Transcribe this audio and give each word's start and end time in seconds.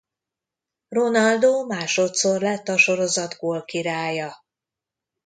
Ronaldo 0.89 1.65
másodszor 1.65 2.41
lett 2.41 2.67
a 2.67 2.77
sorozat 2.77 3.37
gólkirálya. 3.39 4.35